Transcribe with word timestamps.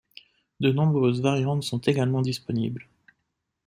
De 0.59 0.71
nombreuses 0.73 1.21
variantes 1.21 1.61
sont 1.61 1.77
également 1.77 2.21
disponibles. 2.23 2.87